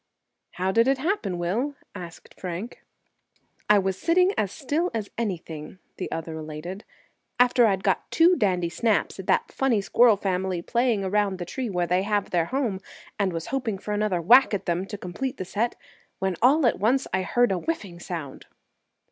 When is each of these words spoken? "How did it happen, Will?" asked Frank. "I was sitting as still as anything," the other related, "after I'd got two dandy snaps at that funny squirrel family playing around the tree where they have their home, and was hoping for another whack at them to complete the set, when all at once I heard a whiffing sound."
"How 0.53 0.71
did 0.71 0.87
it 0.87 0.97
happen, 0.97 1.37
Will?" 1.37 1.75
asked 1.93 2.33
Frank. 2.39 2.83
"I 3.69 3.77
was 3.77 3.99
sitting 4.01 4.33
as 4.35 4.51
still 4.51 4.89
as 4.95 5.11
anything," 5.15 5.77
the 5.97 6.11
other 6.11 6.33
related, 6.35 6.83
"after 7.39 7.67
I'd 7.67 7.83
got 7.83 8.09
two 8.09 8.35
dandy 8.35 8.67
snaps 8.69 9.19
at 9.19 9.27
that 9.27 9.51
funny 9.51 9.79
squirrel 9.79 10.17
family 10.17 10.63
playing 10.63 11.03
around 11.05 11.37
the 11.37 11.45
tree 11.45 11.69
where 11.69 11.85
they 11.85 12.01
have 12.01 12.31
their 12.31 12.45
home, 12.45 12.79
and 13.19 13.31
was 13.31 13.45
hoping 13.53 13.77
for 13.77 13.93
another 13.93 14.21
whack 14.23 14.55
at 14.55 14.65
them 14.65 14.87
to 14.87 14.97
complete 14.97 15.37
the 15.37 15.45
set, 15.45 15.75
when 16.17 16.35
all 16.41 16.65
at 16.65 16.79
once 16.79 17.05
I 17.13 17.21
heard 17.21 17.51
a 17.51 17.59
whiffing 17.59 17.99
sound." 17.99 18.47